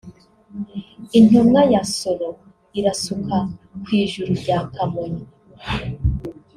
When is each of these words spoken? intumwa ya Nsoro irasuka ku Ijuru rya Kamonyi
intumwa 1.17 1.61
ya 1.73 1.81
Nsoro 1.87 2.29
irasuka 2.79 3.37
ku 3.83 3.89
Ijuru 4.03 4.31
rya 4.41 4.59
Kamonyi 4.73 5.25